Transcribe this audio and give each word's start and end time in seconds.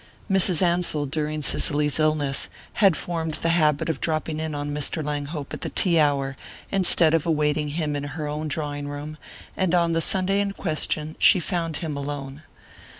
Mrs. 0.31 0.63
Ansell, 0.63 1.05
during 1.05 1.43
Cicely's 1.43 1.99
illness, 1.99 2.49
had 2.81 2.97
formed 2.97 3.35
the 3.35 3.49
habit 3.49 3.87
of 3.87 4.01
dropping 4.01 4.39
in 4.39 4.55
on 4.55 4.71
Mr. 4.73 5.05
Langhope 5.05 5.53
at 5.53 5.61
the 5.61 5.69
tea 5.69 5.99
hour 5.99 6.35
instead 6.71 7.13
of 7.13 7.27
awaiting 7.27 7.67
him 7.67 7.95
in 7.95 8.05
her 8.05 8.27
own 8.27 8.47
drawing 8.47 8.87
room; 8.87 9.19
and 9.55 9.75
on 9.75 9.93
the 9.93 10.01
Sunday 10.01 10.39
in 10.39 10.53
question 10.53 11.15
she 11.19 11.39
found 11.39 11.77
him 11.77 11.95
alone. 11.95 12.41